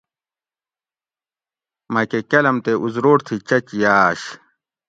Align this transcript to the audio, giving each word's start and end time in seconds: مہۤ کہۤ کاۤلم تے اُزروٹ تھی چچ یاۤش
مہۤ 1.91 2.05
کہۤ 2.09 2.23
کاۤلم 2.29 2.57
تے 2.65 2.71
اُزروٹ 2.83 3.19
تھی 3.27 3.35
چچ 3.47 3.65
یاۤش 3.81 4.21